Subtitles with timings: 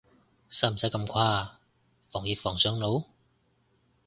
[0.49, 1.59] 使唔使咁誇啊，
[2.07, 3.05] 防疫防上腦？